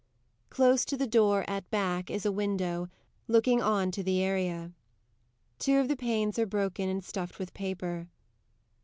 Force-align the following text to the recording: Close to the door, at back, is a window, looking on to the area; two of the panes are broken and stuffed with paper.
Close 0.49 0.83
to 0.83 0.97
the 0.97 1.05
door, 1.05 1.45
at 1.47 1.69
back, 1.69 2.09
is 2.09 2.25
a 2.25 2.31
window, 2.31 2.89
looking 3.27 3.61
on 3.61 3.91
to 3.91 4.01
the 4.01 4.19
area; 4.19 4.71
two 5.59 5.77
of 5.77 5.87
the 5.87 5.95
panes 5.95 6.39
are 6.39 6.47
broken 6.47 6.89
and 6.89 7.03
stuffed 7.03 7.37
with 7.37 7.53
paper. 7.53 8.07